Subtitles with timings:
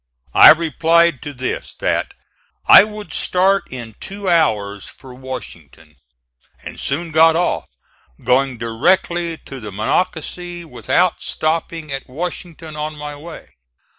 [0.33, 2.15] I replied to this that
[2.65, 5.95] "I would start in two hours for Washington,"
[6.63, 7.65] and soon got off,
[8.23, 13.49] going directly to the Monocacy without stopping at Washington on my way.